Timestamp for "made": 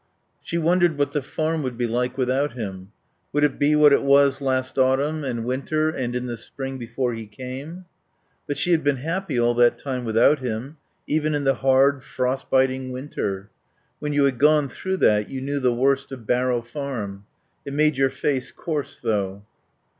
17.75-17.95